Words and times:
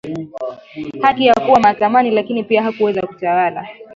haki 1.01 1.25
ya 1.25 1.33
kuwa 1.33 1.59
mahakamani 1.59 2.11
lakini 2.11 2.43
pia 2.43 2.63
hakuweza 2.63 3.01
kutawala 3.01 3.67